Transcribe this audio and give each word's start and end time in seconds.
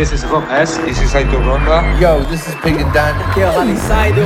This 0.00 0.12
is 0.12 0.24
Rob 0.24 0.44
S. 0.48 0.78
This 0.78 0.98
is 1.02 1.12
Aito 1.12 1.38
Ronda. 1.44 1.84
Yo, 2.00 2.24
this 2.30 2.48
is 2.48 2.54
Big 2.64 2.80
and 2.80 2.90
Dan. 2.94 3.14
Aqui 3.20 3.42
é 3.42 3.50
o 3.50 3.52
Rally 3.52 3.76
Saido, 3.76 4.22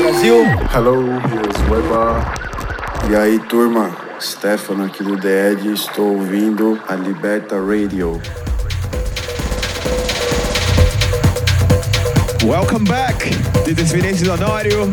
Brasil. 0.00 0.44
Hello, 0.70 1.02
here's 1.26 1.56
Weba. 1.68 2.22
E 3.10 3.16
aí, 3.16 3.40
turma? 3.48 3.90
Stefano 4.20 4.84
aqui 4.84 5.02
do 5.02 5.16
The 5.16 5.50
Edge. 5.50 5.72
Estou 5.72 6.14
ouvindo 6.14 6.80
a 6.88 6.94
Liberta 6.94 7.56
Radio. 7.60 8.20
Welcome 12.44 12.84
back. 12.84 13.18
This 13.64 13.80
is 13.80 13.90
Vinicius 13.90 14.28
Honório, 14.28 14.84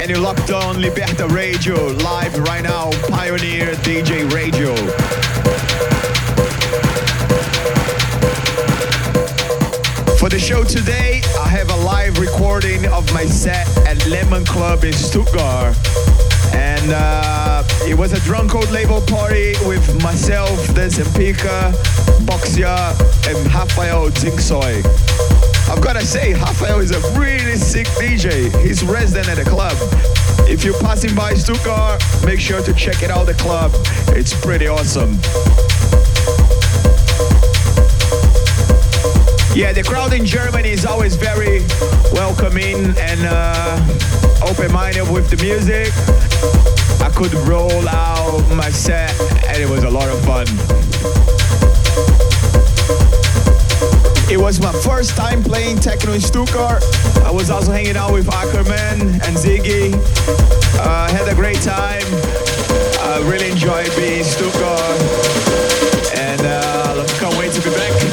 and 0.00 0.10
you're 0.10 0.18
locked 0.18 0.50
on 0.50 0.80
Liberta 0.80 1.28
Radio, 1.28 1.76
live 2.02 2.36
right 2.48 2.64
now, 2.64 2.90
Pioneer 3.08 3.76
DJ 3.84 4.28
Radio. 4.34 4.74
For 10.28 10.34
the 10.34 10.40
show 10.40 10.62
today, 10.62 11.22
I 11.40 11.48
have 11.48 11.70
a 11.70 11.76
live 11.76 12.18
recording 12.18 12.84
of 12.88 13.10
my 13.14 13.24
set 13.24 13.66
at 13.86 14.06
Lehmann 14.08 14.44
Club 14.44 14.84
in 14.84 14.92
Stuttgart. 14.92 15.74
And 16.52 16.92
uh, 16.92 17.64
it 17.88 17.96
was 17.96 18.12
a 18.12 18.16
Drumcode 18.16 18.70
label 18.70 19.00
party 19.00 19.54
with 19.66 20.02
myself, 20.02 20.50
Des 20.74 21.00
Pika, 21.16 21.72
Boxia, 22.26 22.92
and 23.26 23.54
Rafael 23.54 24.10
Zinksoy. 24.10 24.84
I've 25.70 25.82
gotta 25.82 26.04
say, 26.04 26.34
Rafael 26.34 26.80
is 26.80 26.90
a 26.90 27.00
really 27.18 27.56
sick 27.56 27.86
DJ. 27.96 28.54
He's 28.62 28.84
resident 28.84 29.28
at 29.28 29.42
the 29.42 29.48
club. 29.48 29.78
If 30.46 30.62
you're 30.62 30.78
passing 30.80 31.14
by 31.14 31.32
Stuttgart, 31.32 32.02
make 32.26 32.38
sure 32.38 32.62
to 32.64 32.74
check 32.74 33.02
it 33.02 33.10
out 33.10 33.24
the 33.24 33.34
club. 33.34 33.70
It's 34.08 34.38
pretty 34.38 34.66
awesome. 34.66 35.18
Yeah, 39.58 39.72
the 39.72 39.82
crowd 39.82 40.12
in 40.12 40.24
Germany 40.24 40.68
is 40.68 40.86
always 40.86 41.16
very 41.16 41.66
welcoming 42.12 42.94
and 42.96 43.20
uh, 43.24 44.46
open-minded 44.48 45.10
with 45.10 45.30
the 45.30 45.36
music. 45.42 45.90
I 47.02 47.10
could 47.10 47.34
roll 47.48 47.88
out 47.88 48.48
my 48.54 48.70
set 48.70 49.10
and 49.48 49.60
it 49.60 49.68
was 49.68 49.82
a 49.82 49.90
lot 49.90 50.08
of 50.10 50.24
fun. 50.24 50.46
It 54.30 54.38
was 54.38 54.60
my 54.60 54.70
first 54.70 55.16
time 55.16 55.42
playing 55.42 55.80
techno 55.80 56.12
in 56.12 56.20
Stuttgart. 56.20 56.84
I 57.24 57.32
was 57.32 57.50
also 57.50 57.72
hanging 57.72 57.96
out 57.96 58.12
with 58.12 58.32
Ackerman 58.32 59.10
and 59.26 59.34
Ziggy. 59.34 59.92
Uh, 60.78 61.10
had 61.10 61.26
a 61.26 61.34
great 61.34 61.60
time. 61.62 62.06
I 63.02 63.26
really 63.28 63.50
enjoyed 63.50 63.90
being 63.96 64.20
in 64.20 64.24
Stuttgart. 64.24 65.00
And 66.14 66.42
uh, 66.42 67.04
can't 67.18 67.36
wait 67.36 67.50
to 67.54 67.60
be 67.60 67.70
back. 67.70 68.07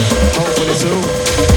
Hopefully 0.76 1.55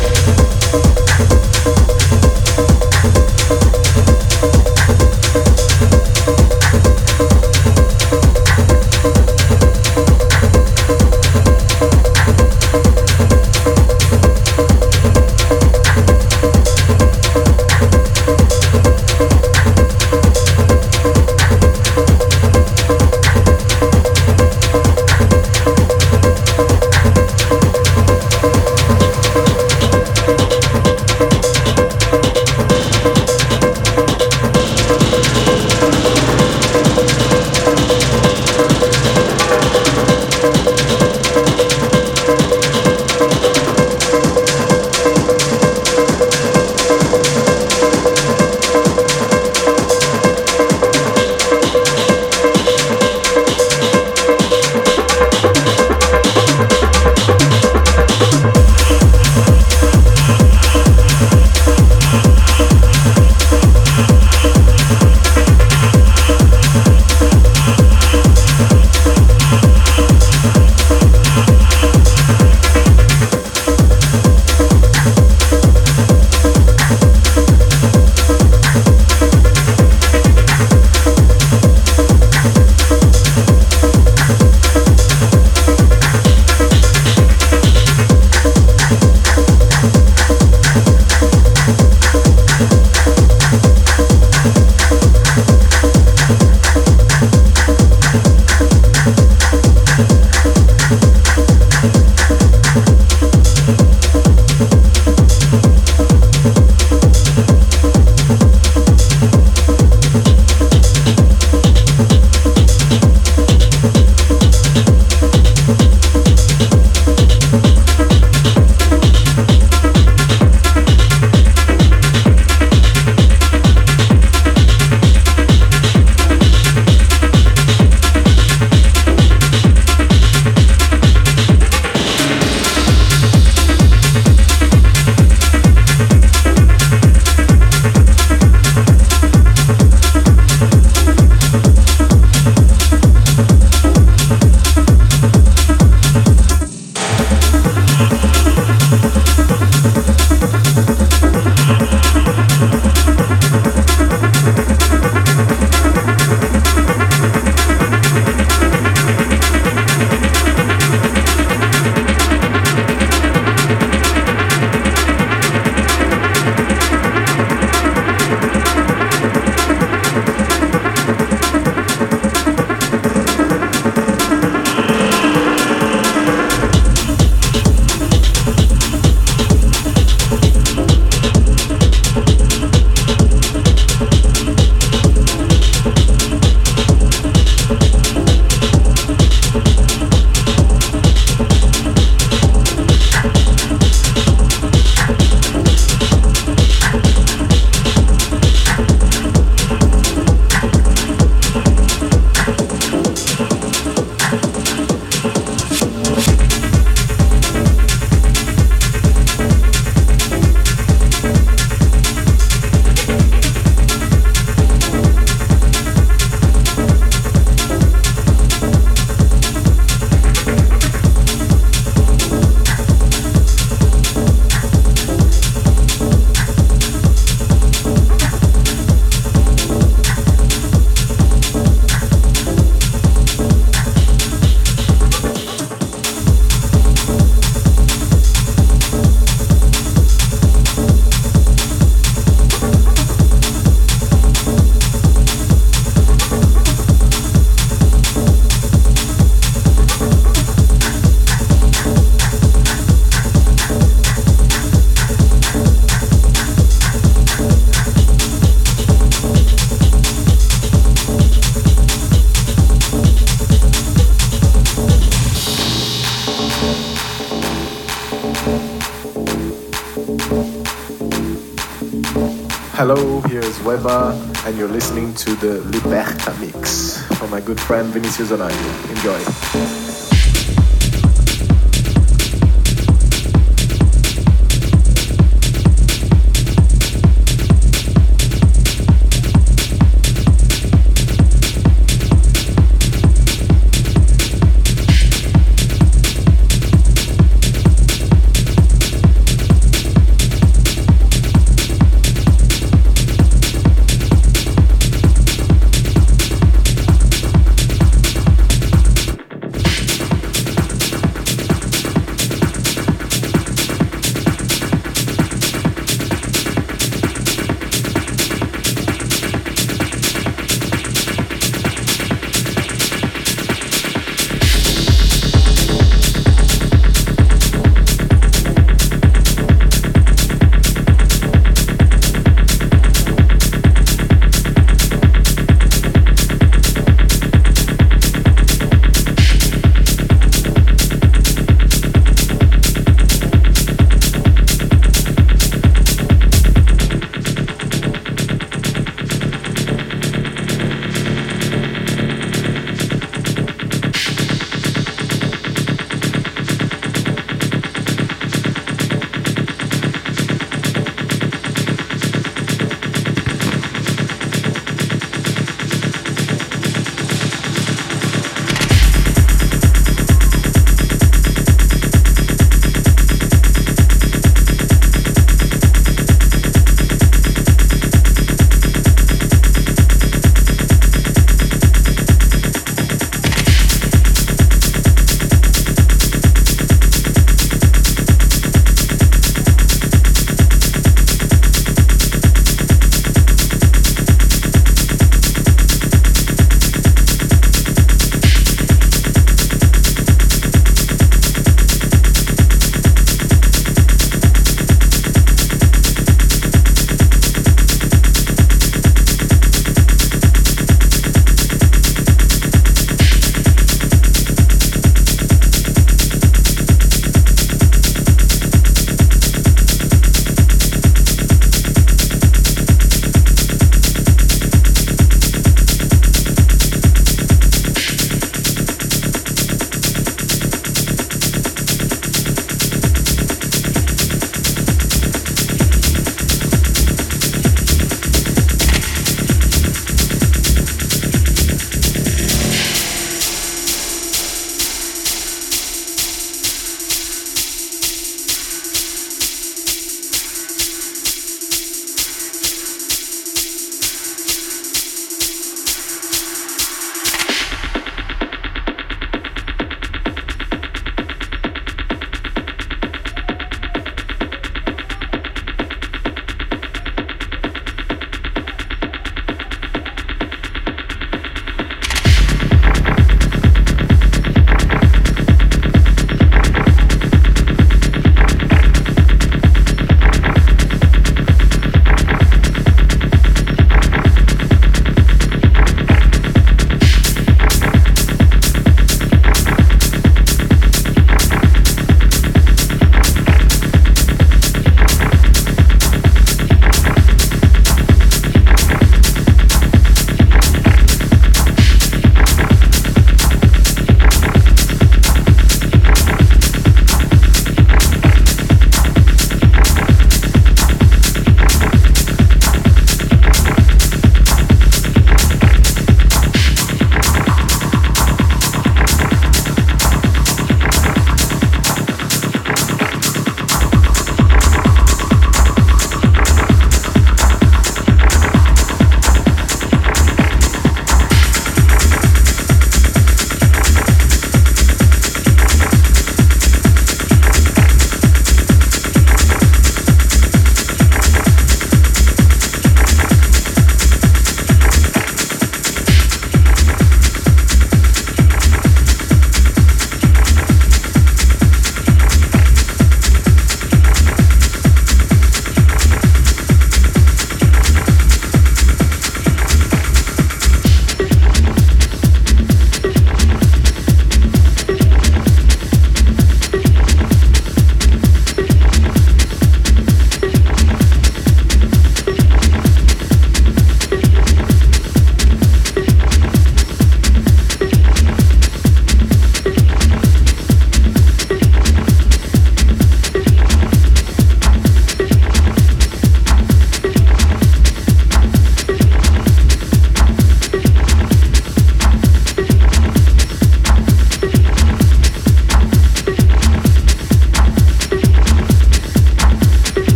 is 273.48 273.60
Weber, 273.60 274.12
and 274.44 274.58
you're 274.58 274.68
listening 274.68 275.14
to 275.14 275.34
the 275.36 275.60
Liberta 275.70 276.38
Mix 276.38 277.02
from 277.16 277.30
my 277.30 277.40
good 277.40 277.58
friend 277.58 277.88
Vinicius 277.88 278.30
Honório. 278.30 278.90
Enjoy. 278.90 279.77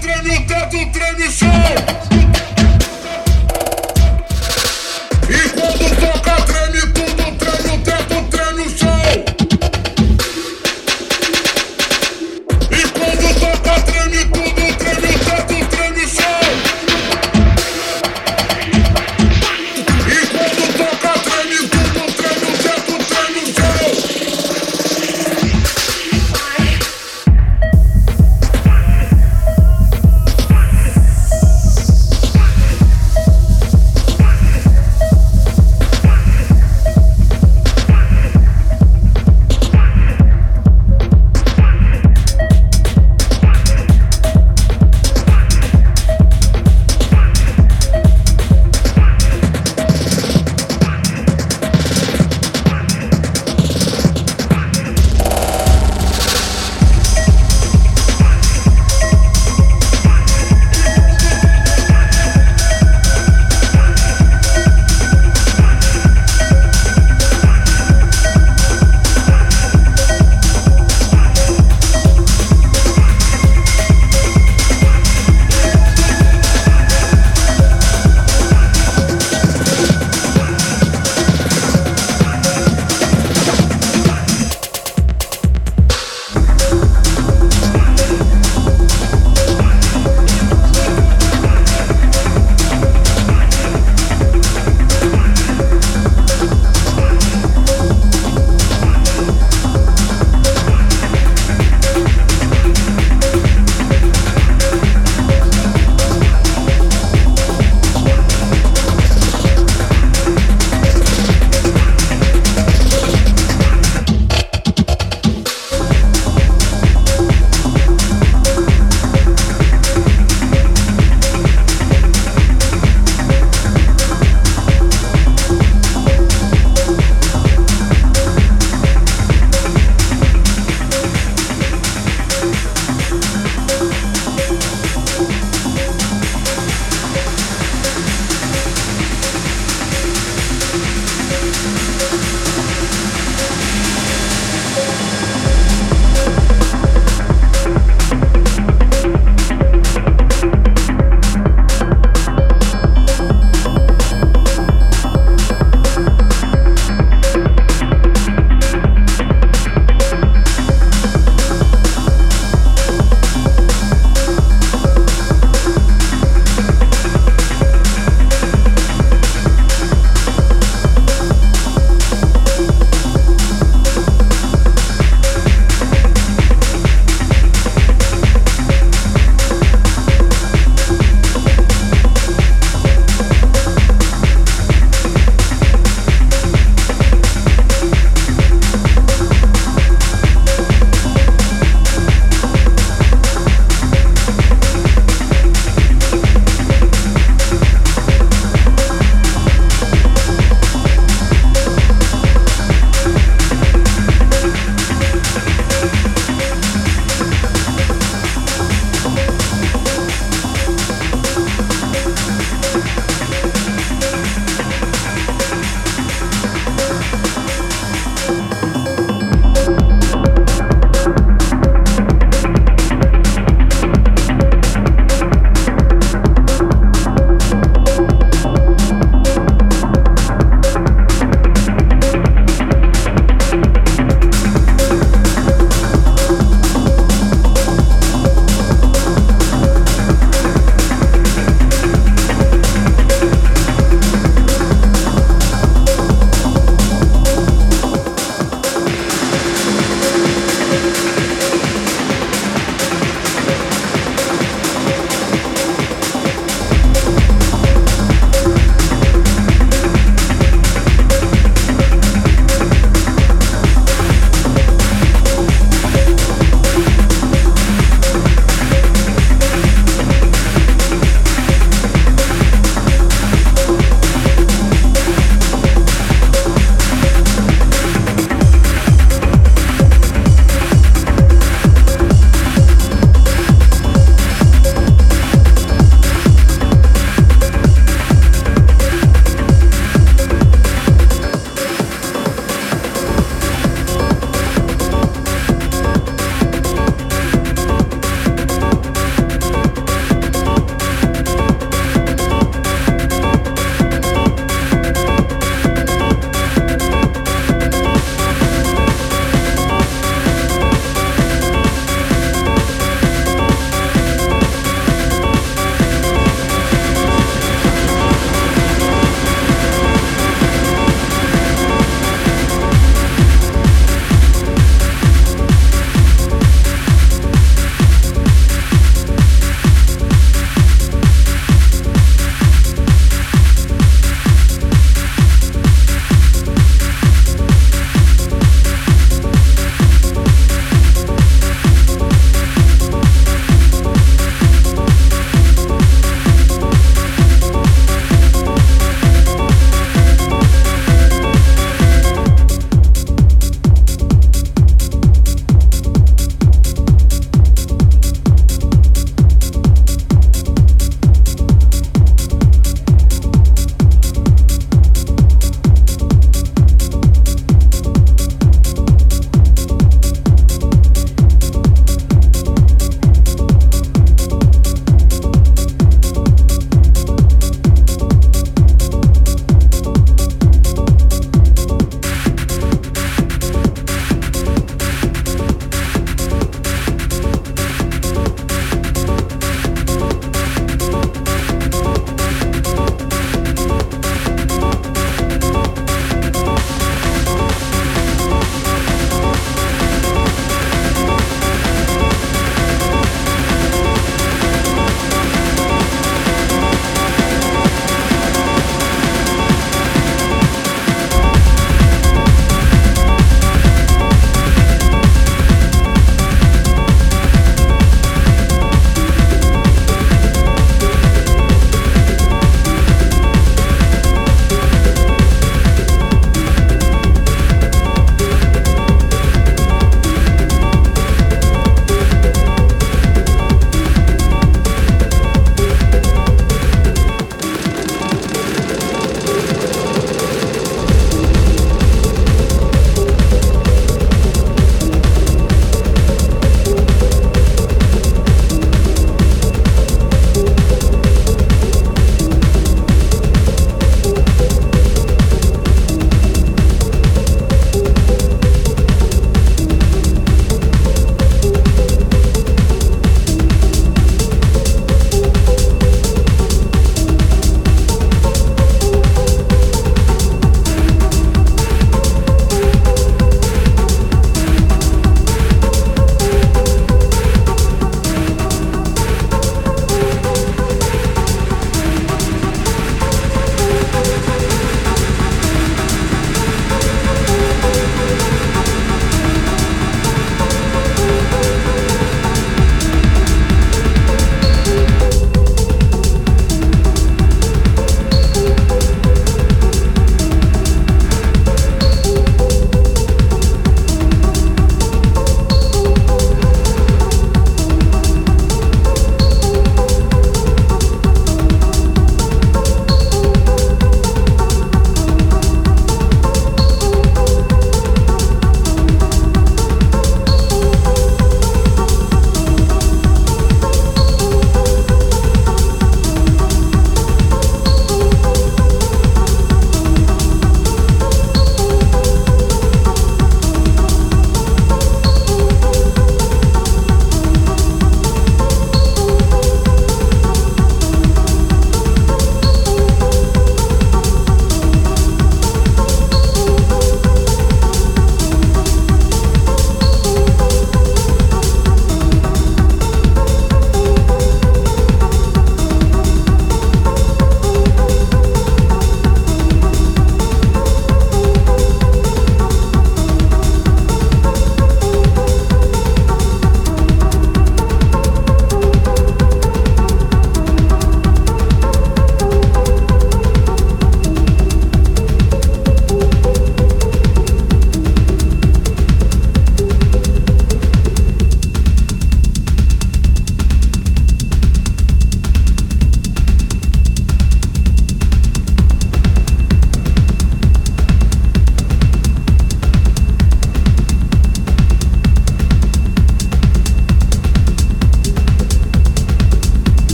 treme 0.00 0.44
tanto, 0.46 0.76
treme 0.92 1.30
show. 1.30 1.75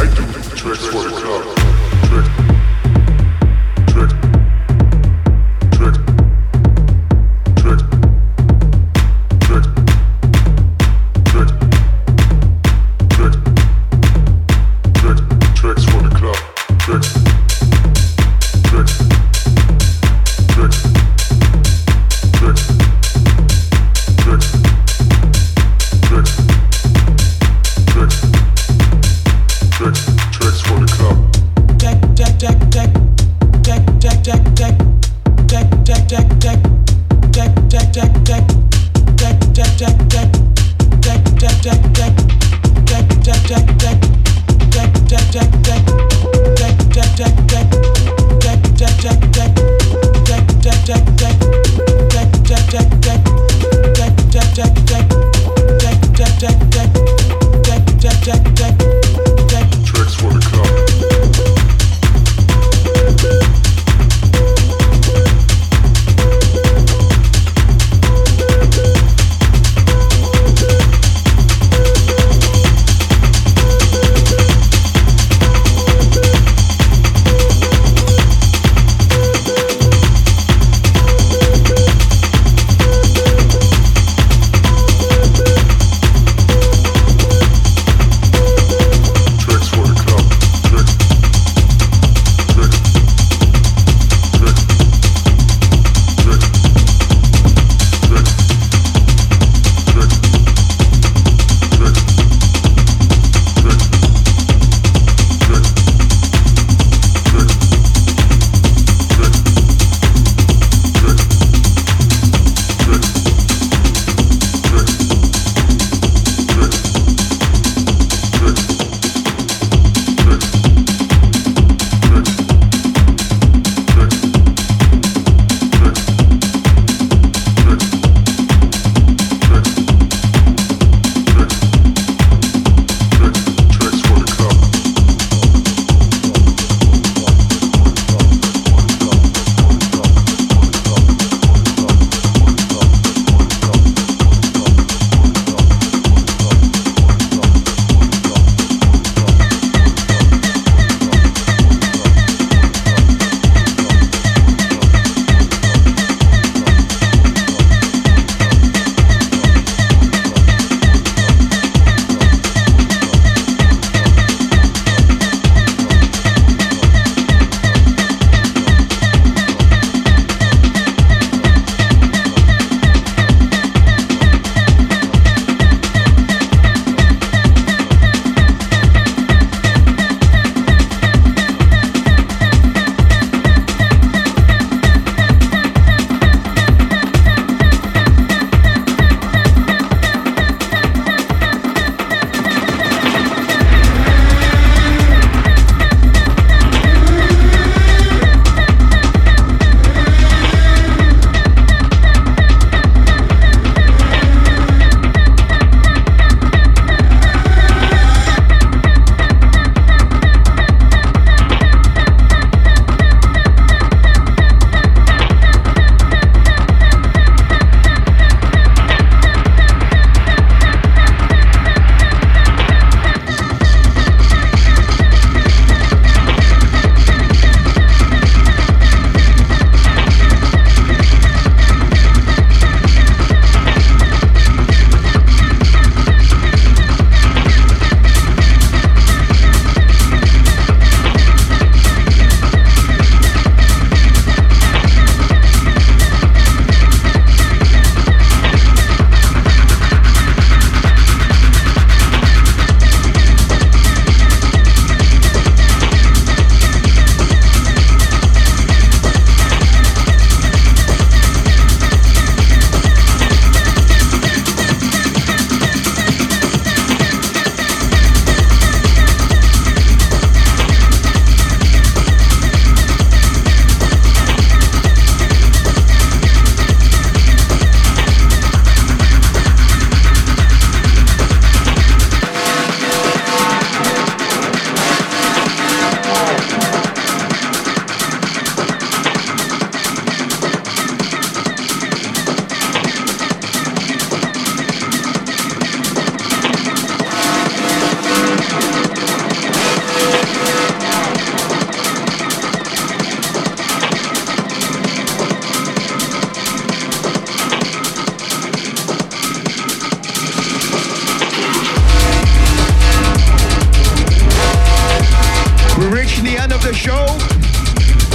I 0.00 0.06
do 0.14 0.24
tricks 0.56 0.86
for 0.86 1.02
the 1.02 1.10
club. 1.10 1.56
Trick. 2.08 2.47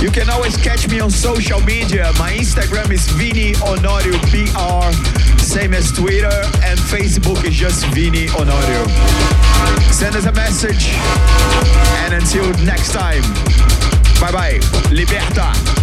You 0.04 0.12
can 0.12 0.30
always 0.30 0.58
catch 0.58 0.90
me 0.90 1.00
on 1.00 1.10
social 1.10 1.62
media. 1.62 2.12
My 2.20 2.34
Instagram 2.34 2.92
is 2.92 3.08
Vini 3.12 3.54
Honorio 3.54 4.20
PR, 4.28 4.92
same 5.42 5.74
as 5.74 5.94
Twitter, 5.94 6.28
and 6.62 6.78
Facebook 6.78 7.46
is 7.46 7.56
just 7.56 7.86
Vini 7.96 8.28
Honorio. 8.28 8.84
Send 9.94 10.18
us 10.18 10.26
a 10.26 10.34
message, 10.34 10.90
and 12.04 12.16
until 12.16 12.52
next 12.66 12.92
time, 12.92 13.22
bye 14.20 14.34
bye. 14.34 14.60
Liberta. 14.92 15.83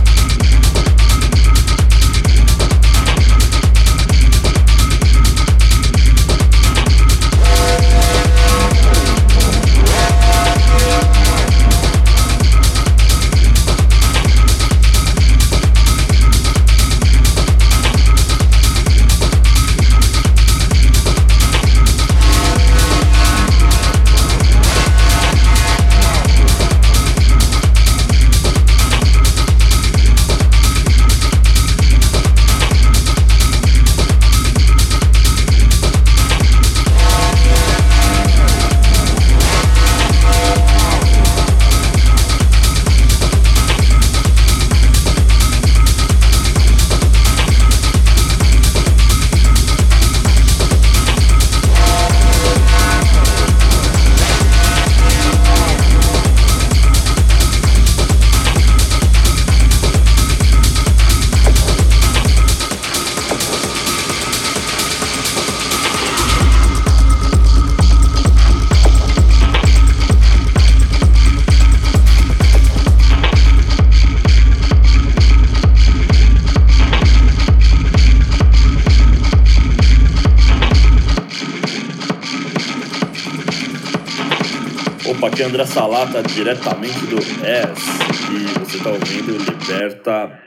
André 85.51 85.66
Salata 85.66 86.22
diretamente 86.22 87.07
do 87.07 87.18
S. 87.18 87.82
E 88.30 88.59
você 88.61 88.76
está 88.76 88.90
ouvindo 88.90 89.36
Liberta 89.36 90.39